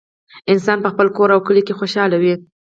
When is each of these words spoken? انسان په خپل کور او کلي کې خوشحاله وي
انسان 0.51 0.77
په 0.83 0.89
خپل 0.93 1.07
کور 1.17 1.29
او 1.35 1.41
کلي 1.47 1.61
کې 1.67 1.77
خوشحاله 1.79 2.17
وي 2.21 2.33